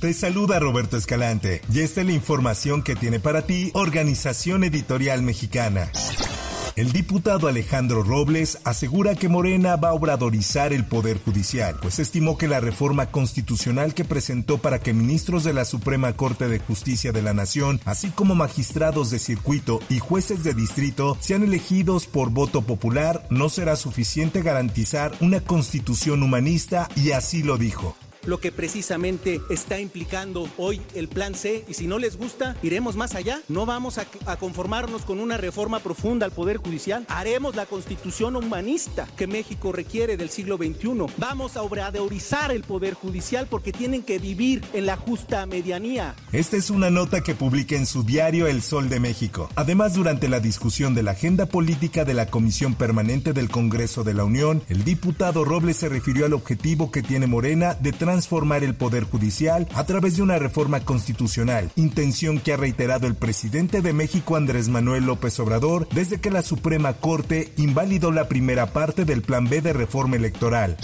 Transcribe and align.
Te 0.00 0.14
saluda 0.14 0.60
Roberto 0.60 0.96
Escalante 0.96 1.60
y 1.74 1.80
esta 1.80 2.02
es 2.02 2.06
la 2.06 2.12
información 2.12 2.84
que 2.84 2.94
tiene 2.94 3.18
para 3.18 3.42
ti 3.42 3.72
Organización 3.74 4.62
Editorial 4.62 5.22
Mexicana. 5.22 5.90
El 6.76 6.92
diputado 6.92 7.48
Alejandro 7.48 8.04
Robles 8.04 8.60
asegura 8.62 9.16
que 9.16 9.28
Morena 9.28 9.74
va 9.74 9.88
a 9.88 9.94
obradorizar 9.94 10.72
el 10.72 10.84
Poder 10.84 11.18
Judicial, 11.18 11.78
pues 11.82 11.98
estimó 11.98 12.38
que 12.38 12.46
la 12.46 12.60
reforma 12.60 13.10
constitucional 13.10 13.92
que 13.92 14.04
presentó 14.04 14.58
para 14.58 14.78
que 14.78 14.94
ministros 14.94 15.42
de 15.42 15.52
la 15.52 15.64
Suprema 15.64 16.12
Corte 16.12 16.46
de 16.46 16.60
Justicia 16.60 17.10
de 17.10 17.22
la 17.22 17.34
Nación, 17.34 17.80
así 17.84 18.10
como 18.10 18.36
magistrados 18.36 19.10
de 19.10 19.18
circuito 19.18 19.80
y 19.88 19.98
jueces 19.98 20.44
de 20.44 20.54
distrito, 20.54 21.16
sean 21.18 21.42
elegidos 21.42 22.06
por 22.06 22.30
voto 22.30 22.62
popular, 22.62 23.26
no 23.30 23.48
será 23.48 23.74
suficiente 23.74 24.42
garantizar 24.42 25.10
una 25.18 25.40
constitución 25.40 26.22
humanista 26.22 26.88
y 26.94 27.10
así 27.10 27.42
lo 27.42 27.58
dijo 27.58 27.96
lo 28.28 28.40
que 28.40 28.52
precisamente 28.52 29.40
está 29.48 29.80
implicando 29.80 30.48
hoy 30.58 30.82
el 30.94 31.08
plan 31.08 31.34
C 31.34 31.64
y 31.66 31.74
si 31.74 31.86
no 31.86 31.98
les 31.98 32.18
gusta, 32.18 32.56
iremos 32.62 32.94
más 32.94 33.14
allá. 33.14 33.40
No 33.48 33.64
vamos 33.64 33.96
a, 33.96 34.06
conformarnos 34.36 35.02
con 35.02 35.18
una 35.18 35.38
reforma 35.38 35.80
profunda 35.80 36.26
al 36.26 36.32
Poder 36.32 36.58
Judicial. 36.58 37.06
Haremos 37.08 37.56
la 37.56 37.64
constitución 37.64 38.36
humanista 38.36 39.08
que 39.16 39.26
México 39.26 39.72
requiere 39.72 40.18
del 40.18 40.28
siglo 40.28 40.58
XXI. 40.58 41.06
Vamos 41.16 41.56
a 41.56 41.62
obradorizar 41.62 42.52
el 42.52 42.62
Poder 42.62 42.94
Judicial 42.94 43.46
porque 43.48 43.72
tienen 43.72 44.02
que 44.02 44.18
vivir 44.18 44.62
en 44.74 44.84
la 44.84 44.96
justa 44.96 45.46
medianía. 45.46 46.14
Esta 46.32 46.58
es 46.58 46.68
una 46.68 46.90
nota 46.90 47.22
que 47.22 47.34
publica 47.34 47.76
en 47.76 47.86
su 47.86 48.02
diario 48.02 48.46
El 48.46 48.60
Sol 48.60 48.90
de 48.90 49.00
México. 49.00 49.48
Además, 49.54 49.94
durante 49.94 50.28
la 50.28 50.40
discusión 50.40 50.94
de 50.94 51.02
la 51.02 51.12
agenda 51.12 51.46
política 51.46 52.04
de 52.04 52.12
la 52.12 52.26
Comisión 52.26 52.74
Permanente 52.74 53.32
del 53.32 53.48
Congreso 53.48 54.04
de 54.04 54.12
la 54.12 54.24
Unión, 54.24 54.62
el 54.68 54.84
diputado 54.84 55.46
Robles 55.46 55.78
se 55.78 55.88
refirió 55.88 56.26
al 56.26 56.34
objetivo 56.34 56.90
que 56.90 57.02
tiene 57.02 57.26
Morena 57.26 57.72
de 57.72 57.92
transformar 58.18 58.64
el 58.64 58.74
Poder 58.74 59.04
Judicial 59.04 59.68
a 59.74 59.86
través 59.86 60.16
de 60.16 60.22
una 60.22 60.40
reforma 60.40 60.80
constitucional, 60.80 61.70
intención 61.76 62.40
que 62.40 62.52
ha 62.52 62.56
reiterado 62.56 63.06
el 63.06 63.14
presidente 63.14 63.80
de 63.80 63.92
México 63.92 64.34
Andrés 64.34 64.68
Manuel 64.68 65.04
López 65.04 65.38
Obrador 65.38 65.86
desde 65.94 66.20
que 66.20 66.32
la 66.32 66.42
Suprema 66.42 66.94
Corte 66.94 67.52
invalidó 67.58 68.10
la 68.10 68.26
primera 68.26 68.72
parte 68.72 69.04
del 69.04 69.22
Plan 69.22 69.48
B 69.48 69.60
de 69.60 69.72
reforma 69.72 70.16
electoral. 70.16 70.76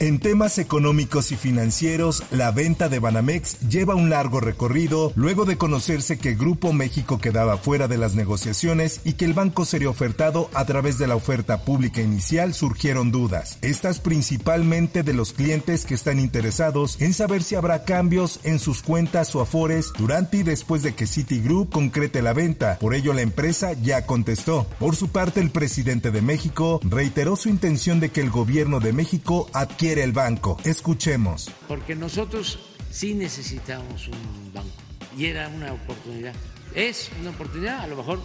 En 0.00 0.18
temas 0.18 0.56
económicos 0.56 1.30
y 1.30 1.36
financieros, 1.36 2.22
la 2.30 2.52
venta 2.52 2.88
de 2.88 3.00
Banamex 3.00 3.60
lleva 3.68 3.94
un 3.94 4.08
largo 4.08 4.40
recorrido 4.40 5.12
luego 5.14 5.44
de 5.44 5.58
conocerse 5.58 6.16
que 6.16 6.34
Grupo 6.34 6.72
México 6.72 7.18
quedaba 7.18 7.58
fuera 7.58 7.86
de 7.86 7.98
las 7.98 8.14
negociaciones 8.14 9.02
y 9.04 9.12
que 9.12 9.26
el 9.26 9.34
banco 9.34 9.66
sería 9.66 9.90
ofertado 9.90 10.48
a 10.54 10.64
través 10.64 10.96
de 10.96 11.06
la 11.06 11.16
oferta 11.16 11.66
pública 11.66 12.00
inicial 12.00 12.54
surgieron 12.54 13.12
dudas. 13.12 13.58
Estas 13.60 14.00
principalmente 14.00 15.02
de 15.02 15.12
los 15.12 15.34
clientes 15.34 15.84
que 15.84 15.92
están 15.92 16.18
interesados 16.18 16.98
en 17.02 17.12
saber 17.12 17.42
si 17.42 17.56
habrá 17.56 17.84
cambios 17.84 18.40
en 18.42 18.58
sus 18.58 18.80
cuentas 18.80 19.34
o 19.34 19.42
afores 19.42 19.92
durante 19.98 20.38
y 20.38 20.42
después 20.44 20.82
de 20.82 20.94
que 20.94 21.06
Citigroup 21.06 21.68
concrete 21.68 22.22
la 22.22 22.32
venta. 22.32 22.78
Por 22.78 22.94
ello 22.94 23.12
la 23.12 23.20
empresa 23.20 23.74
ya 23.74 24.06
contestó. 24.06 24.66
Por 24.78 24.96
su 24.96 25.08
parte 25.08 25.40
el 25.40 25.50
presidente 25.50 26.10
de 26.10 26.22
México 26.22 26.80
reiteró 26.84 27.36
su 27.36 27.50
intención 27.50 28.00
de 28.00 28.08
que 28.08 28.22
el 28.22 28.30
gobierno 28.30 28.80
de 28.80 28.94
México 28.94 29.50
adquiera 29.52 29.89
el 29.98 30.12
banco. 30.12 30.56
Escuchemos. 30.64 31.50
Porque 31.68 31.94
nosotros 31.94 32.58
sí 32.90 33.14
necesitamos 33.14 34.08
un 34.08 34.52
banco 34.52 34.68
y 35.16 35.26
era 35.26 35.48
una 35.48 35.72
oportunidad. 35.72 36.34
Es 36.74 37.10
una 37.20 37.30
oportunidad, 37.30 37.80
a 37.80 37.86
lo 37.86 37.96
mejor 37.96 38.20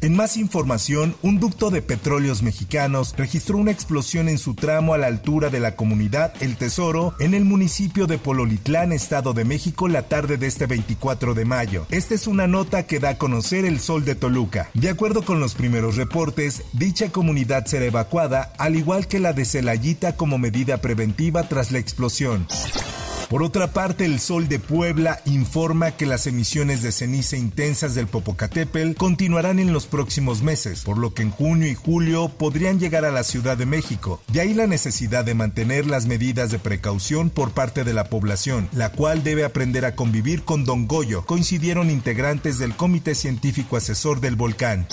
en 0.00 0.16
más 0.16 0.36
información, 0.36 1.14
un 1.22 1.40
ducto 1.40 1.70
de 1.70 1.82
petróleos 1.82 2.42
mexicanos 2.42 3.14
registró 3.16 3.58
una 3.58 3.70
explosión 3.70 4.28
en 4.28 4.38
su 4.38 4.54
tramo 4.54 4.94
a 4.94 4.98
la 4.98 5.06
altura 5.06 5.50
de 5.50 5.60
la 5.60 5.76
comunidad 5.76 6.32
El 6.40 6.56
Tesoro 6.56 7.14
en 7.20 7.34
el 7.34 7.44
municipio 7.44 8.06
de 8.06 8.18
Pololitlán, 8.18 8.92
Estado 8.92 9.32
de 9.32 9.44
México, 9.44 9.88
la 9.88 10.02
tarde 10.02 10.36
de 10.36 10.46
este 10.46 10.66
24 10.66 11.34
de 11.34 11.44
mayo. 11.44 11.86
Esta 11.90 12.14
es 12.14 12.26
una 12.26 12.46
nota 12.46 12.84
que 12.84 13.00
da 13.00 13.10
a 13.10 13.18
conocer 13.18 13.64
el 13.64 13.80
Sol 13.80 14.04
de 14.04 14.14
Toluca. 14.14 14.70
De 14.74 14.88
acuerdo 14.88 15.22
con 15.22 15.40
los 15.40 15.54
primeros 15.54 15.96
reportes, 15.96 16.62
dicha 16.72 17.10
comunidad 17.10 17.66
será 17.66 17.86
evacuada, 17.86 18.52
al 18.58 18.76
igual 18.76 19.06
que 19.06 19.20
la 19.20 19.32
de 19.32 19.44
Celayita 19.44 20.16
como 20.16 20.38
medida 20.38 20.78
preventiva 20.78 21.48
tras 21.48 21.72
la 21.72 21.78
explosión. 21.78 22.46
Por 23.30 23.44
otra 23.44 23.72
parte, 23.72 24.06
el 24.06 24.18
Sol 24.18 24.48
de 24.48 24.58
Puebla 24.58 25.20
informa 25.24 25.92
que 25.92 26.04
las 26.04 26.26
emisiones 26.26 26.82
de 26.82 26.90
ceniza 26.90 27.36
intensas 27.36 27.94
del 27.94 28.08
Popocatépetl 28.08 28.94
continuarán 28.96 29.60
en 29.60 29.72
los 29.72 29.86
próximos 29.86 30.42
meses, 30.42 30.82
por 30.82 30.98
lo 30.98 31.14
que 31.14 31.22
en 31.22 31.30
junio 31.30 31.68
y 31.68 31.76
julio 31.76 32.28
podrían 32.28 32.80
llegar 32.80 33.04
a 33.04 33.12
la 33.12 33.22
Ciudad 33.22 33.56
de 33.56 33.66
México. 33.66 34.20
De 34.32 34.40
ahí 34.40 34.52
la 34.52 34.66
necesidad 34.66 35.24
de 35.24 35.34
mantener 35.34 35.86
las 35.86 36.06
medidas 36.06 36.50
de 36.50 36.58
precaución 36.58 37.30
por 37.30 37.52
parte 37.52 37.84
de 37.84 37.94
la 37.94 38.08
población, 38.08 38.68
la 38.72 38.90
cual 38.90 39.22
debe 39.22 39.44
aprender 39.44 39.84
a 39.84 39.94
convivir 39.94 40.42
con 40.42 40.64
Don 40.64 40.88
Goyo, 40.88 41.24
coincidieron 41.24 41.88
integrantes 41.88 42.58
del 42.58 42.74
Comité 42.74 43.14
Científico 43.14 43.76
Asesor 43.76 44.20
del 44.20 44.34
Volcán. 44.34 44.88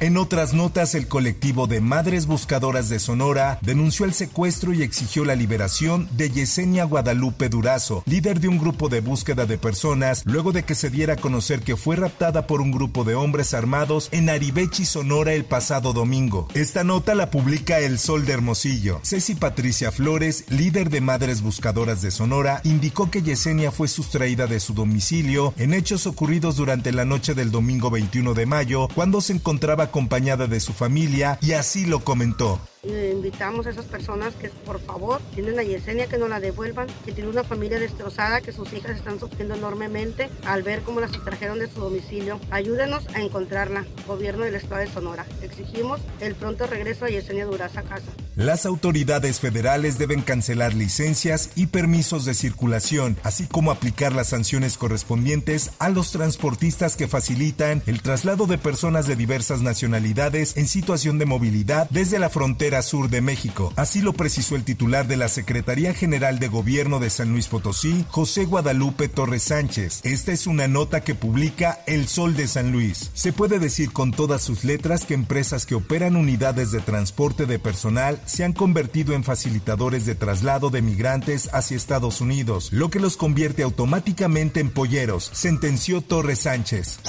En 0.00 0.16
otras 0.16 0.54
notas, 0.54 0.94
el 0.94 1.08
colectivo 1.08 1.66
de 1.66 1.80
Madres 1.80 2.26
Buscadoras 2.26 2.88
de 2.88 3.00
Sonora 3.00 3.58
denunció 3.62 4.04
el 4.04 4.14
secuestro 4.14 4.72
y 4.72 4.84
exigió 4.84 5.24
la 5.24 5.34
liberación 5.34 6.08
de 6.12 6.30
Yesenia 6.30 6.84
Guadalupe 6.84 7.48
Durazo, 7.48 8.04
líder 8.06 8.38
de 8.38 8.46
un 8.46 8.58
grupo 8.58 8.88
de 8.88 9.00
búsqueda 9.00 9.44
de 9.44 9.58
personas, 9.58 10.22
luego 10.24 10.52
de 10.52 10.62
que 10.62 10.76
se 10.76 10.90
diera 10.90 11.14
a 11.14 11.16
conocer 11.16 11.62
que 11.62 11.76
fue 11.76 11.96
raptada 11.96 12.46
por 12.46 12.60
un 12.60 12.70
grupo 12.70 13.02
de 13.02 13.16
hombres 13.16 13.54
armados 13.54 14.08
en 14.12 14.30
Aribechi, 14.30 14.84
Sonora, 14.84 15.32
el 15.32 15.44
pasado 15.44 15.92
domingo. 15.92 16.46
Esta 16.54 16.84
nota 16.84 17.16
la 17.16 17.32
publica 17.32 17.80
El 17.80 17.98
Sol 17.98 18.24
de 18.24 18.34
Hermosillo. 18.34 19.00
Ceci 19.02 19.34
Patricia 19.34 19.90
Flores, 19.90 20.44
líder 20.48 20.90
de 20.90 21.00
Madres 21.00 21.42
Buscadoras 21.42 22.02
de 22.02 22.12
Sonora, 22.12 22.60
indicó 22.62 23.10
que 23.10 23.22
Yesenia 23.22 23.72
fue 23.72 23.88
sustraída 23.88 24.46
de 24.46 24.60
su 24.60 24.74
domicilio 24.74 25.54
en 25.56 25.74
hechos 25.74 26.06
ocurridos 26.06 26.54
durante 26.54 26.92
la 26.92 27.04
noche 27.04 27.34
del 27.34 27.50
domingo 27.50 27.90
21 27.90 28.34
de 28.34 28.46
mayo, 28.46 28.86
cuando 28.94 29.20
se 29.20 29.32
encontraba 29.32 29.87
acompañada 29.88 30.46
de 30.46 30.60
su 30.60 30.72
familia 30.72 31.38
y 31.40 31.52
así 31.52 31.86
lo 31.86 32.00
comentó. 32.00 32.60
Invitamos 32.84 33.66
a 33.66 33.70
esas 33.70 33.86
personas 33.86 34.34
que 34.34 34.50
por 34.50 34.80
favor 34.80 35.20
tienen 35.34 35.58
a 35.58 35.62
Yesenia 35.62 36.06
que 36.06 36.16
no 36.16 36.28
la 36.28 36.40
devuelvan, 36.40 36.86
que 37.04 37.12
tiene 37.12 37.28
una 37.28 37.42
familia 37.42 37.80
destrozada, 37.80 38.40
que 38.40 38.52
sus 38.52 38.72
hijas 38.72 38.96
están 38.96 39.18
sufriendo 39.18 39.54
enormemente 39.54 40.30
al 40.46 40.62
ver 40.62 40.82
cómo 40.82 41.00
las 41.00 41.10
sustrajeron 41.10 41.58
de 41.58 41.68
su 41.68 41.80
domicilio. 41.80 42.38
Ayúdenos 42.50 43.06
a 43.14 43.20
encontrarla, 43.20 43.84
gobierno 44.06 44.44
del 44.44 44.54
estado 44.54 44.80
de 44.80 44.86
Sonora. 44.86 45.26
Exigimos 45.42 46.00
el 46.20 46.34
pronto 46.34 46.66
regreso 46.66 47.04
a 47.04 47.08
Yesenia 47.08 47.46
Duraza 47.46 47.80
a 47.80 47.84
casa. 47.84 48.12
Las 48.38 48.66
autoridades 48.66 49.40
federales 49.40 49.98
deben 49.98 50.22
cancelar 50.22 50.72
licencias 50.72 51.50
y 51.56 51.66
permisos 51.66 52.24
de 52.24 52.34
circulación, 52.34 53.16
así 53.24 53.48
como 53.48 53.72
aplicar 53.72 54.12
las 54.12 54.28
sanciones 54.28 54.78
correspondientes 54.78 55.72
a 55.80 55.88
los 55.88 56.12
transportistas 56.12 56.94
que 56.94 57.08
facilitan 57.08 57.82
el 57.86 58.00
traslado 58.00 58.46
de 58.46 58.56
personas 58.56 59.08
de 59.08 59.16
diversas 59.16 59.62
nacionalidades 59.62 60.56
en 60.56 60.68
situación 60.68 61.18
de 61.18 61.26
movilidad 61.26 61.90
desde 61.90 62.20
la 62.20 62.30
frontera 62.30 62.82
sur 62.82 63.10
de 63.10 63.22
México. 63.22 63.72
Así 63.74 64.02
lo 64.02 64.12
precisó 64.12 64.54
el 64.54 64.62
titular 64.62 65.08
de 65.08 65.16
la 65.16 65.26
Secretaría 65.26 65.92
General 65.92 66.38
de 66.38 66.46
Gobierno 66.46 67.00
de 67.00 67.10
San 67.10 67.32
Luis 67.32 67.48
Potosí, 67.48 68.04
José 68.08 68.44
Guadalupe 68.44 69.08
Torres 69.08 69.42
Sánchez. 69.42 70.02
Esta 70.04 70.30
es 70.30 70.46
una 70.46 70.68
nota 70.68 71.00
que 71.00 71.16
publica 71.16 71.80
El 71.88 72.06
Sol 72.06 72.36
de 72.36 72.46
San 72.46 72.70
Luis. 72.70 73.10
Se 73.14 73.32
puede 73.32 73.58
decir 73.58 73.92
con 73.92 74.12
todas 74.12 74.42
sus 74.42 74.62
letras 74.62 75.04
que 75.06 75.14
empresas 75.14 75.66
que 75.66 75.74
operan 75.74 76.14
unidades 76.14 76.70
de 76.70 76.78
transporte 76.78 77.44
de 77.44 77.58
personal 77.58 78.20
se 78.28 78.44
han 78.44 78.52
convertido 78.52 79.14
en 79.14 79.24
facilitadores 79.24 80.06
de 80.06 80.14
traslado 80.14 80.70
de 80.70 80.82
migrantes 80.82 81.48
hacia 81.52 81.76
Estados 81.76 82.20
Unidos, 82.20 82.72
lo 82.72 82.90
que 82.90 83.00
los 83.00 83.16
convierte 83.16 83.62
automáticamente 83.62 84.60
en 84.60 84.70
polleros, 84.70 85.30
sentenció 85.32 86.02
Torres 86.02 86.40
Sánchez. 86.40 87.00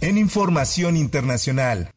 En 0.00 0.18
información 0.18 0.96
internacional. 0.96 1.92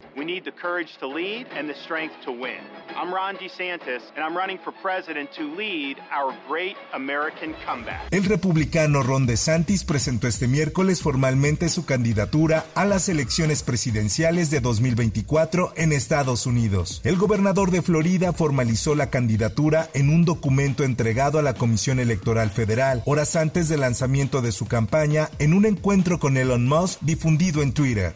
Courage 0.66 0.98
to 0.98 1.08
lead 1.08 1.46
and 1.56 1.70
the 1.70 1.76
strength 1.76 2.16
to 2.26 2.32
win. 2.32 2.58
I'm 2.96 3.14
Ron 3.14 3.38
DeSantis, 3.38 4.02
and 4.16 4.24
I'm 4.24 4.36
running 4.36 4.58
for 4.58 4.74
president 4.82 5.32
to 5.34 5.44
lead 5.44 5.98
our 6.12 6.34
great 6.48 6.76
American 6.94 7.54
comeback. 7.66 8.02
El 8.12 8.24
republicano 8.24 9.04
Ron 9.04 9.28
DeSantis 9.28 9.84
presentó 9.84 10.28
este 10.28 10.48
miércoles 10.48 11.02
formalmente 11.02 11.70
su 11.70 11.86
candidatura 11.86 12.66
a 12.74 12.86
las 12.86 13.10
elecciones 13.10 13.62
presidenciales 13.62 14.50
de 14.50 14.60
2024 14.60 15.74
en 15.76 15.92
Estados 15.92 16.48
Unidos. 16.48 17.02
El 17.04 17.18
gobernador 17.18 17.70
de 17.70 17.84
Florida 17.84 18.34
formalizó 18.34 18.96
la 18.96 19.12
candidatura 19.12 19.90
en 19.94 20.10
un 20.10 20.26
documento 20.26 20.84
entregado 20.84 21.38
a 21.38 21.44
la 21.44 21.54
Comisión 21.54 22.00
Electoral 22.00 22.50
Federal 22.50 23.04
horas 23.06 23.36
antes 23.36 23.70
del 23.70 23.82
lanzamiento 23.82 24.42
de 24.42 24.52
su 24.52 24.66
campaña 24.66 25.30
en 25.38 25.54
un 25.54 25.66
encuentro 25.66 26.20
con 26.20 26.38
Elon 26.38 26.68
Musk 26.68 27.02
difundido 27.02 27.62
en 27.62 27.74
Twitter. 27.74 28.16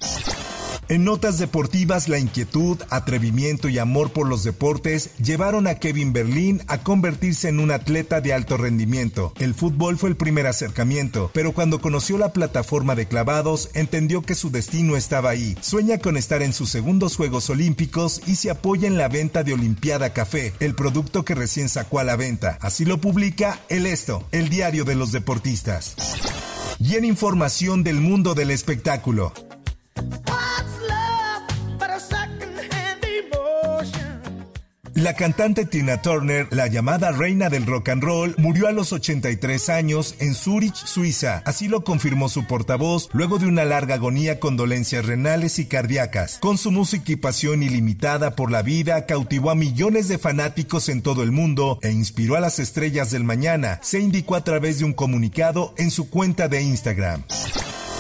En 0.90 1.04
notas 1.04 1.38
deportivas, 1.38 2.10
la 2.10 2.18
inquietud, 2.18 2.80
atrevimiento 2.90 3.70
y 3.70 3.78
amor 3.78 4.12
por 4.12 4.28
los 4.28 4.44
deportes 4.44 5.12
llevaron 5.18 5.68
a 5.68 5.76
Kevin 5.76 6.14
Berlín 6.14 6.64
a 6.66 6.80
convertirse 6.80 7.48
en 7.48 7.60
un 7.60 7.70
atleta 7.70 8.22
de 8.22 8.34
alto 8.34 8.58
rendimiento. 8.58 9.32
El 9.38 9.54
fútbol 9.54 10.00
fue 10.00 10.10
el 10.10 10.16
primer 10.16 10.48
acercamiento, 10.48 11.30
pero 11.32 11.52
cuando 11.52 11.80
conoció 11.80 12.18
la 12.18 12.34
plataforma 12.34 12.96
de 12.96 13.08
clavados, 13.08 13.70
entendió 13.76 14.24
que 14.24 14.34
su 14.34 14.50
destino 14.50 14.98
estaba 14.98 15.30
ahí. 15.30 15.56
Sueña 15.62 16.00
con 16.00 16.18
estar 16.18 16.42
en 16.42 16.54
sus 16.54 16.72
segundos 16.72 17.18
Juegos 17.18 17.52
Olímpicos 17.52 18.24
y 18.26 18.34
se 18.34 18.50
apoya 18.50 18.88
en 18.88 18.98
la 18.98 19.10
venta 19.10 19.44
de 19.44 19.54
Olimpiada 19.54 20.12
Café, 20.12 20.56
el 20.60 20.74
producto 20.74 21.24
que 21.24 21.36
recién 21.36 21.70
sacó 21.70 22.00
a 22.00 22.04
la 22.04 22.16
venta. 22.16 22.58
Así 22.62 22.84
lo 22.84 23.00
publica 23.00 23.60
El 23.70 23.86
Esto, 23.86 24.28
el 24.32 24.50
diario 24.50 24.86
de 24.86 24.96
los 24.96 25.12
deportistas. 25.12 25.94
Y 26.80 26.96
en 26.96 27.06
información 27.06 27.84
del 27.84 28.02
mundo 28.02 28.34
del 28.34 28.50
espectáculo. 28.50 29.34
La 35.00 35.14
cantante 35.14 35.66
Tina 35.66 36.02
Turner, 36.02 36.50
la 36.52 36.68
llamada 36.68 37.14
reina 37.14 37.50
del 37.50 37.66
rock 37.66 37.88
and 37.88 38.04
roll, 38.04 38.36
murió 38.38 38.68
a 38.68 38.74
los 38.74 38.92
83 38.92 39.70
años 39.70 40.16
en 40.20 40.36
Zurich, 40.36 40.76
Suiza. 40.76 41.42
Así 41.46 41.70
lo 41.70 41.86
confirmó 41.86 42.28
su 42.28 42.46
portavoz 42.46 43.08
luego 43.14 43.40
de 43.40 43.48
una 43.48 43.64
larga 43.64 43.96
agonía 43.96 44.42
con 44.42 44.58
dolencias 44.58 45.06
renales 45.06 45.58
y 45.58 45.68
cardíacas. 45.68 46.40
Con 46.42 46.58
su 46.58 46.72
música 46.72 47.14
y 47.14 47.16
pasión 47.16 47.64
ilimitada 47.64 48.36
por 48.36 48.52
la 48.52 48.62
vida, 48.62 49.06
cautivó 49.06 49.52
a 49.52 49.56
millones 49.56 50.10
de 50.10 50.18
fanáticos 50.18 50.90
en 50.90 51.02
todo 51.02 51.24
el 51.24 51.32
mundo 51.32 51.80
e 51.82 51.92
inspiró 51.92 52.36
a 52.36 52.42
las 52.42 52.60
estrellas 52.60 53.10
del 53.10 53.24
mañana, 53.24 53.80
se 53.82 54.02
indicó 54.02 54.36
a 54.36 54.44
través 54.44 54.80
de 54.80 54.86
un 54.86 54.92
comunicado 54.92 55.74
en 55.78 55.92
su 55.92 56.10
cuenta 56.10 56.50
de 56.50 56.62
Instagram. 56.62 57.24